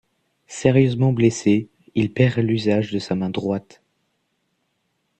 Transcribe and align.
Sérieusement 0.47 1.13
blessé, 1.13 1.69
il 1.93 2.11
perd 2.11 2.39
l'usage 2.39 2.91
de 2.91 2.97
sa 2.97 3.13
main 3.13 3.29
droite. 3.29 3.83